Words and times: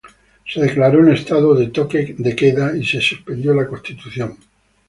Se 0.47 0.59
declaró 0.59 0.97
un 1.01 1.11
estado 1.11 1.53
de 1.53 1.67
Toque 1.67 2.15
de 2.17 2.35
queda 2.35 2.75
y 2.75 2.83
se 2.83 2.99
suspendió 2.99 3.53
la 3.53 3.67
constitución. 3.67 4.35